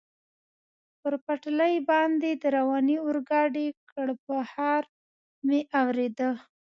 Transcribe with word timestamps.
پر 1.01 1.13
پټلۍ 1.25 1.75
باندې 1.89 2.29
د 2.41 2.43
روانې 2.57 2.95
اورګاډي 3.05 3.67
کړپهار 3.91 4.83
مې 5.47 5.59
اورېده. 5.79 6.29